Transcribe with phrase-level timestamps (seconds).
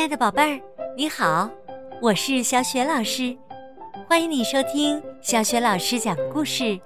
[0.00, 0.60] 亲爱的宝贝儿，
[0.96, 1.46] 你好，
[2.00, 3.36] 我是小雪老师，
[4.08, 6.80] 欢迎你收听小雪老师讲故事，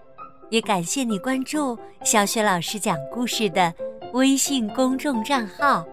[0.50, 3.72] 也感谢你关注小雪老师讲故事的
[4.14, 5.86] 微信公众账号。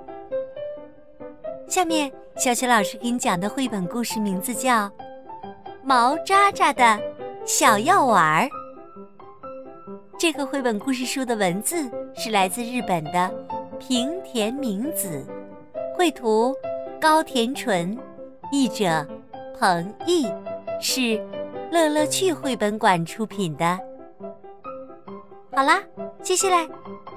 [1.68, 4.88] 下面，小雪老师给你讲的绘本故事名字叫
[5.84, 7.00] 《毛渣渣的
[7.46, 8.46] 小药丸儿》。
[10.18, 13.32] 这个绘本故事书的文字是来自日本的
[13.78, 15.24] 平田明子，
[15.96, 16.52] 绘图。
[17.02, 17.98] 高田纯，
[18.52, 19.04] 译者
[19.60, 20.28] 彭毅，
[20.80, 21.20] 是
[21.72, 23.80] 乐乐趣绘本馆出品的。
[25.52, 25.82] 好啦，
[26.22, 26.70] 接下来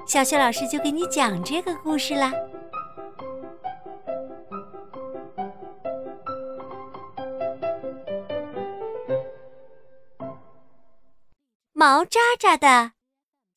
[0.07, 2.33] 小雪老师就给你讲这个故事啦。
[11.73, 12.93] 毛渣渣的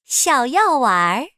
[0.04, 1.37] 小药丸儿。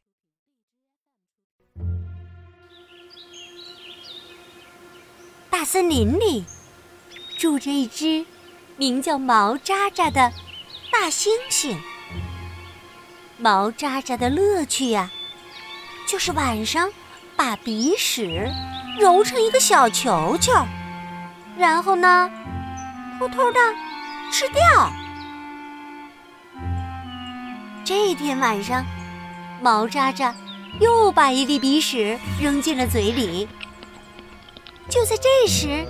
[5.51, 6.45] 大森林里
[7.37, 8.25] 住着一只
[8.77, 10.31] 名叫毛渣渣的
[10.89, 11.75] 大猩猩。
[13.37, 15.11] 毛渣渣的乐趣呀，
[16.07, 16.89] 就是晚上
[17.35, 18.49] 把鼻屎
[18.97, 20.53] 揉成一个小球球，
[21.57, 22.31] 然后呢，
[23.19, 23.59] 偷偷的
[24.31, 24.91] 吃掉。
[27.83, 28.85] 这天晚上，
[29.61, 30.33] 毛渣渣
[30.79, 33.49] 又把一粒鼻屎扔进了嘴里。
[34.89, 35.85] 就在这时，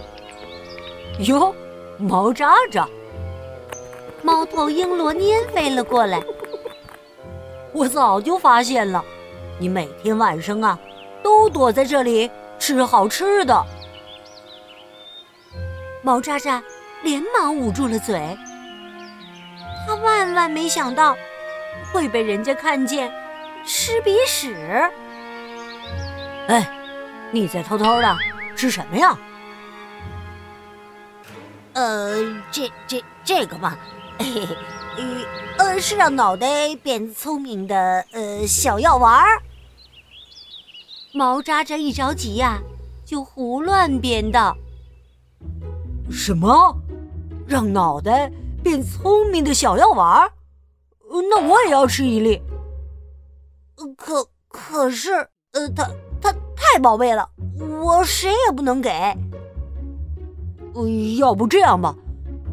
[1.20, 1.53] 哟，
[1.97, 2.88] 毛渣渣，
[4.22, 6.22] 猫头鹰罗尼飞了过来。
[7.73, 9.03] 我早就发现了，
[9.58, 10.78] 你每天晚上啊，
[11.23, 13.66] 都躲在这里吃好吃的。
[16.03, 16.61] 毛渣渣
[17.02, 18.38] 连忙捂住了嘴，
[19.88, 21.16] 他万万没想到
[21.92, 23.11] 会被人家看见
[23.66, 24.55] 吃鼻屎。
[26.48, 26.70] 哎，
[27.31, 28.17] 你在偷偷的。
[28.62, 29.17] 吃什么呀？
[31.73, 32.16] 呃，
[32.52, 33.76] 这这这个嘛，
[34.20, 34.55] 嘿嘿，
[35.58, 39.42] 呃，是让脑袋变聪明的呃小药丸儿。
[41.11, 42.61] 毛扎扎一着急呀，
[43.04, 44.55] 就胡乱编道
[46.11, 46.77] ：“什么？
[47.48, 48.32] 让脑袋
[48.64, 50.32] 变聪明的小药丸儿？
[51.32, 52.39] 那我也要吃一粒。
[53.98, 55.14] 可可是，
[55.54, 55.89] 呃，它
[56.21, 57.27] 它太宝贝了。”
[57.82, 58.89] 我谁也不能给。
[61.20, 61.95] 要不这样吧，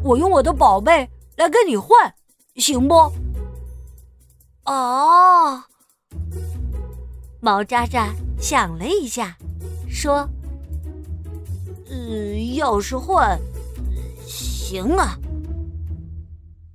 [0.03, 2.13] 我用我的宝贝来跟你换，
[2.57, 2.95] 行不？
[4.65, 5.63] 哦。
[7.41, 8.09] 毛渣渣
[8.41, 9.37] 想了一下，
[9.89, 10.29] 说
[11.89, 13.39] ：“嗯，要是换，
[14.27, 15.17] 行啊。”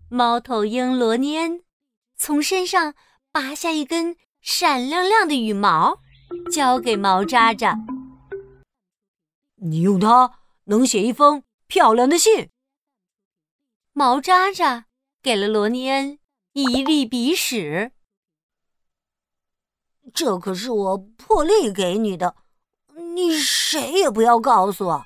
[0.08, 1.62] 猫头鹰罗尼恩
[2.18, 2.94] 从身上
[3.32, 6.00] 拔下一根闪亮亮的羽毛，
[6.52, 7.78] 交给毛渣渣。
[9.64, 12.50] 你用它能写一封漂亮的信。
[13.94, 14.86] 毛渣渣
[15.22, 16.20] 给了罗尼恩
[16.54, 17.92] 一粒鼻屎，
[20.14, 22.36] 这可是我破例给你的，
[23.16, 25.06] 你谁也不要告诉我。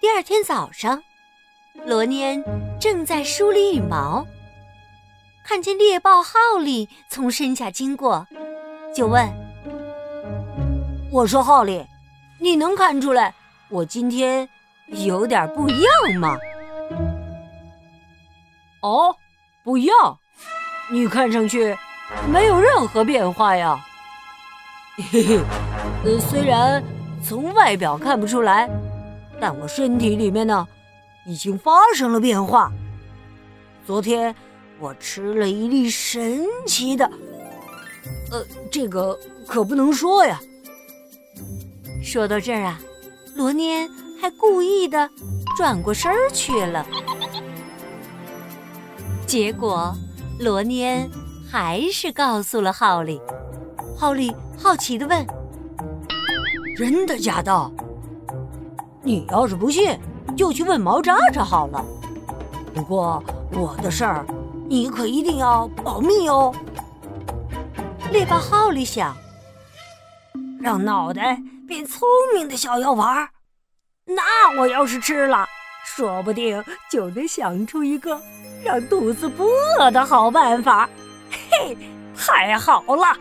[0.00, 1.02] 第二天早上，
[1.84, 2.42] 罗尼恩
[2.80, 4.26] 正在梳理羽毛，
[5.44, 8.26] 看见猎豹浩利从身下经过，
[8.94, 9.47] 就问。
[11.10, 11.84] 我说：“浩利，
[12.38, 13.34] 你能看出来
[13.70, 14.46] 我今天
[14.88, 16.36] 有点不一样吗？”
[18.82, 19.16] 哦，
[19.64, 20.18] 不一样，
[20.90, 21.76] 你看上去
[22.30, 23.82] 没有任何变化呀。
[25.10, 25.40] 嘿嘿，
[26.04, 26.82] 呃，虽然
[27.24, 28.68] 从外表看不出来，
[29.40, 30.66] 但我身体里面呢
[31.24, 32.70] 已经发生了变化。
[33.86, 34.34] 昨天
[34.78, 37.10] 我吃了一粒神奇的，
[38.30, 40.38] 呃，这个可不能说呀。
[42.02, 42.80] 说到这儿啊，
[43.34, 43.88] 罗尼
[44.20, 45.08] 还故意的
[45.56, 46.86] 转过身去了。
[49.26, 49.94] 结果，
[50.38, 51.08] 罗尼
[51.50, 53.20] 还是告诉了浩利。
[53.96, 55.26] 浩利好奇的问
[56.76, 57.70] ：“真的假的？
[59.02, 59.98] 你要是不信，
[60.36, 61.84] 就去问毛渣渣好了。
[62.74, 63.22] 不过
[63.52, 64.26] 我的事儿，
[64.68, 66.54] 你可一定要保密哦。”
[68.10, 69.14] 猎豹浩利想，
[70.60, 71.38] 让脑袋。
[71.68, 73.28] 变聪明的小药丸，
[74.06, 75.46] 那我要是吃了，
[75.84, 78.18] 说不定就能想出一个
[78.64, 80.88] 让肚子不饿的好办法。
[81.30, 81.76] 嘿，
[82.16, 83.14] 太好了！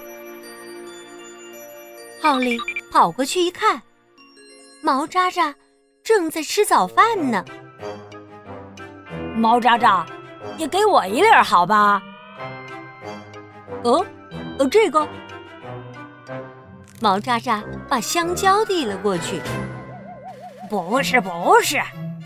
[2.24, 2.58] 奥利
[2.90, 3.82] 跑过去一看，
[4.82, 5.54] 毛渣渣
[6.02, 7.44] 正在吃早饭呢。
[9.36, 10.06] 毛渣渣，
[10.58, 12.02] 也给我一粒好吧？
[13.84, 14.06] 呃，
[14.58, 15.06] 呃，这个。
[17.00, 19.42] 毛渣渣把香蕉递了过去。
[20.70, 21.30] 不是，不
[21.62, 21.80] 是，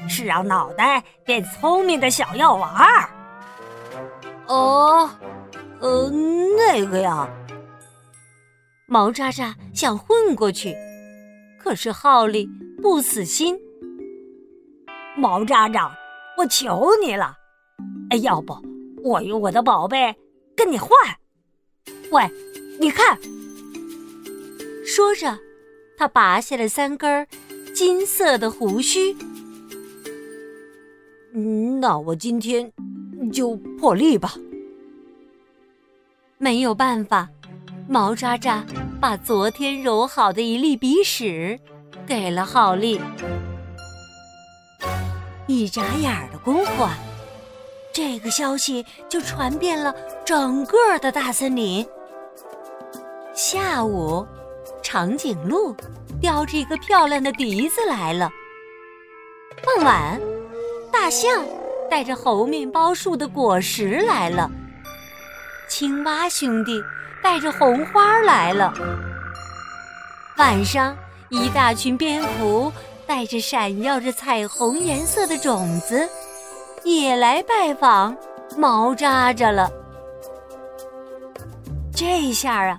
[0.08, 3.10] 是让脑袋变聪明的小药丸儿。
[4.48, 5.10] 哦，
[5.80, 6.10] 呃，
[6.58, 7.30] 那个呀。
[8.88, 10.76] 毛渣渣想混过去，
[11.60, 12.50] 可是浩利
[12.82, 13.58] 不死心。
[15.16, 15.96] 毛渣渣，
[16.38, 17.36] 我求你了，
[18.10, 18.58] 哎，要不
[19.04, 20.16] 我用我的宝贝
[20.56, 20.90] 跟你换？
[22.12, 22.30] 喂，
[22.80, 23.18] 你看。
[24.94, 25.40] 说着，
[25.98, 27.26] 他拔下了三根
[27.74, 29.16] 金色的胡须。
[31.80, 32.70] 那我今天
[33.32, 34.34] 就破例吧。
[36.38, 37.30] 没有办法。
[37.88, 38.66] 毛渣渣
[39.00, 41.58] 把昨天揉好的一粒鼻屎
[42.06, 43.00] 给了浩利。
[45.48, 46.98] 一眨眼的功夫，啊，
[47.94, 49.96] 这个消息就传遍了
[50.26, 51.86] 整个的大森林。
[53.34, 54.26] 下午，
[54.84, 55.76] 长颈鹿
[56.22, 58.30] 叼着一个漂亮的笛子来了。
[59.64, 60.20] 傍晚，
[60.92, 61.46] 大象
[61.90, 64.50] 带着猴面包树的果实来了。
[65.68, 66.82] 青蛙兄弟。
[67.24, 68.74] 带着红花来了。
[70.38, 70.98] 晚上，
[71.30, 72.74] 一大群蝙蝠
[73.06, 76.10] 带着闪耀着彩虹颜色的种子，
[76.84, 78.18] 也来拜访
[78.58, 79.72] 毛扎扎了。
[81.96, 82.76] 这下啊，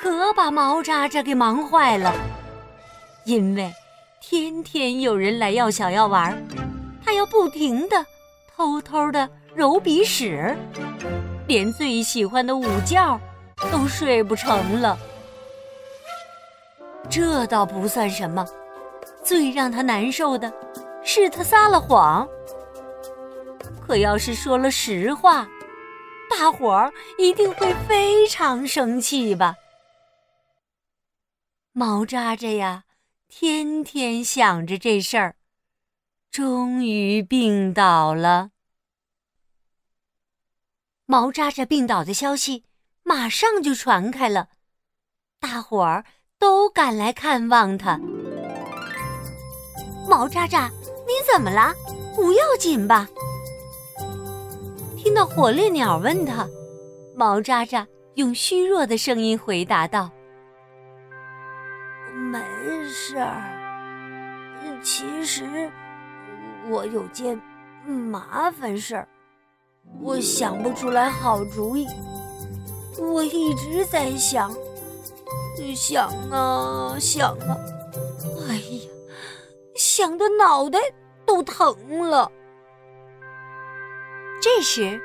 [0.00, 2.14] 可把毛扎扎给忙坏了，
[3.24, 3.70] 因为
[4.20, 6.42] 天天有人来要小药丸，
[7.04, 8.06] 他要不停的
[8.56, 10.56] 偷偷的揉鼻屎，
[11.46, 13.20] 连最喜欢的午觉。
[13.70, 14.98] 都睡不成了，
[17.10, 18.42] 这倒不算什么。
[19.22, 20.50] 最让他难受的
[21.04, 22.26] 是他撒了谎。
[23.86, 25.46] 可要是说了实话，
[26.30, 29.54] 大伙儿一定会非常生气吧？
[31.80, 32.84] 毛扎扎呀，
[33.26, 35.36] 天天想着这事儿，
[36.30, 38.50] 终于病倒了。
[41.06, 42.64] 毛扎扎病倒的消息。
[43.02, 44.50] 马上就传开了，
[45.40, 46.04] 大伙儿
[46.38, 47.98] 都赶来看望他。
[50.06, 50.68] 毛扎扎，
[51.06, 51.72] 你怎么了？
[52.14, 53.08] 不要紧吧？
[54.98, 56.46] 听到火烈鸟问他，
[57.16, 60.10] 毛扎扎用虚弱的声音回答道
[63.10, 63.42] ：“事儿，
[64.84, 65.68] 其实
[66.68, 67.40] 我有件
[67.84, 69.08] 麻烦事儿，
[70.00, 71.88] 我想不出来好主意。”
[73.02, 74.54] 我一直在想，
[75.74, 77.56] 想啊想啊，
[78.48, 78.90] 哎呀，
[79.74, 80.78] 想的脑袋
[81.26, 82.30] 都疼了。
[84.40, 85.00] 这时，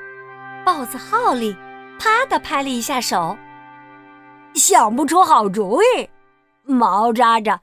[0.64, 1.56] 豹子浩利
[1.98, 3.36] 啪的拍了一下手，
[4.54, 6.08] 想不出好主意。
[6.62, 7.60] 毛渣渣，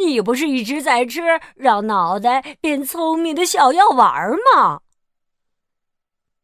[0.00, 1.20] 你不是一直在吃
[1.54, 4.80] 让脑袋变聪明的小药丸吗？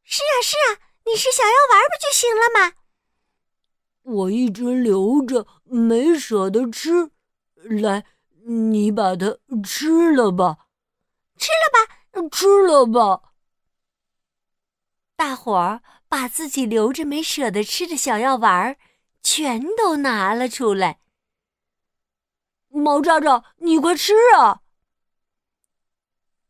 [0.05, 2.75] 是啊是啊，你吃小药丸不就行了吗？
[4.03, 7.11] 我一直留着，没舍得吃。
[7.57, 8.05] 来，
[8.47, 10.59] 你把它吃了吧，
[11.37, 13.33] 吃了吧，吃了吧。
[15.17, 18.77] 大伙儿把自己留着没舍得吃的小药丸
[19.23, 21.01] 全都拿了出来。
[22.77, 24.61] 毛渣渣，你快吃啊！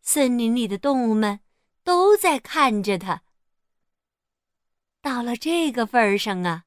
[0.03, 1.41] 森林里的动物们
[1.85, 3.23] 都在看着他。
[5.01, 6.65] 到了这个份儿上啊！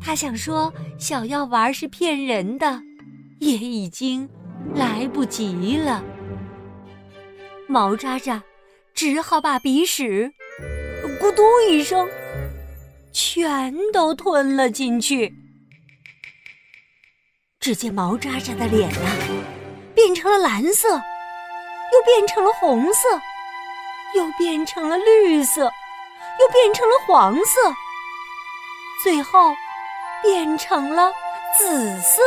[0.00, 2.80] 他想说小药丸是骗人的，
[3.40, 4.28] 也已经
[4.74, 6.02] 来不及了。
[7.68, 8.42] 毛渣渣
[8.94, 10.32] 只好把鼻屎
[11.20, 12.08] 咕嘟一声
[13.12, 15.37] 全都吞了进去。
[17.60, 19.10] 只见毛渣渣的脸呐，
[19.94, 23.08] 变成了蓝色，又变成了红色，
[24.14, 27.60] 又变成了绿色，又变成了黄色，
[29.02, 29.54] 最后。
[30.20, 31.12] 变成了
[31.56, 32.20] 紫色，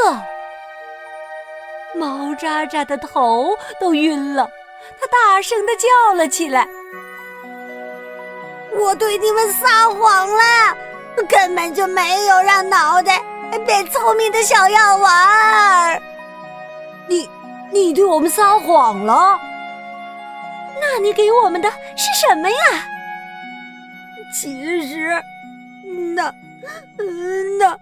[1.94, 4.50] 毛渣渣的头都晕了，
[4.98, 6.66] 他大声的叫了起来
[8.80, 10.78] ：“我对你们撒谎了，
[11.28, 13.22] 根本就没有让脑袋
[13.60, 16.02] 变聪明的小药丸
[17.08, 17.30] 你，
[17.72, 19.40] 你对我们撒谎了？
[20.80, 22.56] 那你给我们的是什么呀？
[24.34, 25.22] 其实，
[26.16, 26.34] 那……
[27.60, 27.78] 那，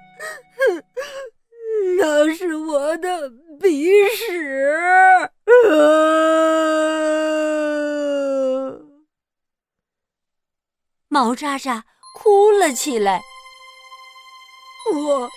[1.98, 3.86] 那是我的鼻
[4.18, 5.30] 屎。
[11.08, 11.84] 毛渣渣
[12.16, 13.22] 哭了起来。
[14.94, 15.30] 我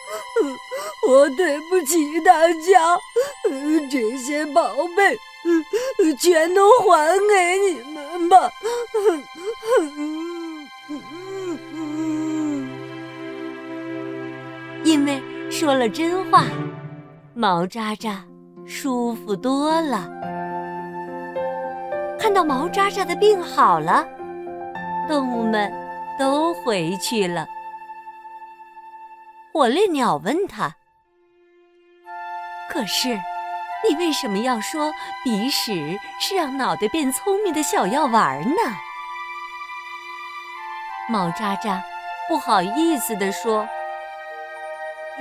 [1.09, 2.99] 我对不起大家，
[3.91, 5.17] 这些宝贝
[6.19, 8.51] 全都还给你们吧。
[14.85, 16.45] 因为说了真话，
[17.35, 18.25] 毛渣渣
[18.67, 20.09] 舒服多了。
[22.19, 24.07] 看到毛渣渣的病好了，
[25.09, 25.73] 动物们
[26.19, 27.47] 都回去了。
[29.53, 30.75] 火烈鸟问他
[32.71, 33.09] ：“可是，
[33.87, 34.91] 你为什么要说
[35.23, 38.57] 鼻屎是让脑袋变聪明的小药丸呢？”
[41.07, 41.83] 毛渣渣
[42.29, 43.69] 不好意思地说：“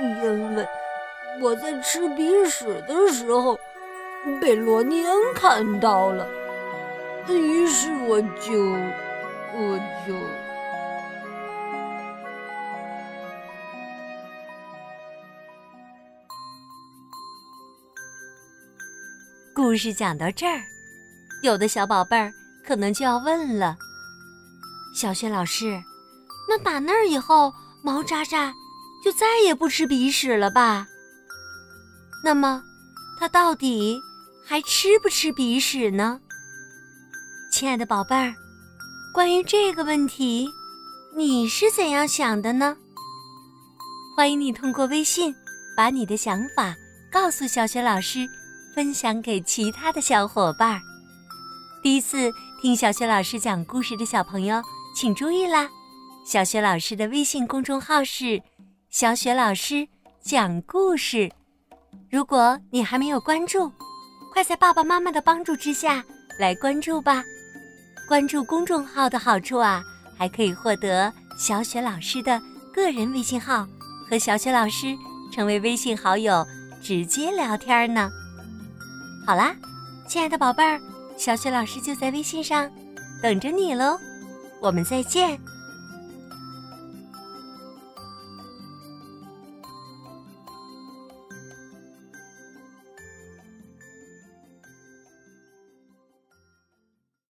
[0.00, 0.66] 因为
[1.42, 3.58] 我在吃鼻屎的时候
[4.40, 6.26] 被罗尼恩看到了，
[7.28, 8.62] 于是我就
[9.52, 10.14] 我就……”
[19.72, 20.60] 故事讲到这儿，
[21.42, 22.30] 有的小宝贝儿
[22.62, 23.74] 可能就要问了：
[24.94, 25.82] 小雪老师，
[26.46, 27.50] 那打那儿以后，
[27.82, 28.52] 毛渣渣
[29.02, 30.86] 就再也不吃鼻屎了吧？
[32.22, 32.62] 那么，
[33.18, 33.98] 它到底
[34.44, 36.20] 还吃不吃鼻屎呢？
[37.50, 38.34] 亲爱的宝贝儿，
[39.14, 40.46] 关于这个问题，
[41.16, 42.76] 你是怎样想的呢？
[44.14, 45.34] 欢迎你通过微信
[45.74, 46.76] 把你的想法
[47.10, 48.28] 告诉小雪老师。
[48.74, 50.80] 分享给其他的小伙伴。
[51.82, 54.62] 第一次听小雪老师讲故事的小朋友，
[54.94, 55.68] 请注意啦！
[56.24, 58.40] 小雪老师的微信公众号是
[58.88, 59.86] “小雪老师
[60.22, 61.30] 讲故事”。
[62.08, 63.70] 如果你还没有关注，
[64.32, 66.04] 快在爸爸妈妈的帮助之下
[66.38, 67.24] 来关注吧！
[68.08, 69.82] 关注公众号的好处啊，
[70.16, 72.40] 还可以获得小雪老师的
[72.72, 73.66] 个人微信号，
[74.08, 74.96] 和小雪老师
[75.32, 76.46] 成为微信好友，
[76.80, 78.10] 直接聊天呢。
[79.24, 79.54] 好啦，
[80.08, 80.80] 亲爱的宝贝儿，
[81.16, 82.70] 小雪老师就在微信上
[83.22, 83.96] 等着你喽，
[84.60, 85.38] 我们再见。